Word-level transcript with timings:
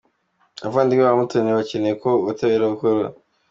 Abavandimwe 0.59 1.03
ba 1.07 1.15
Umutoni 1.17 1.57
bakeneye 1.57 1.95
ko 2.03 2.09
ubutabera 2.21 2.71
bukora. 2.71 3.07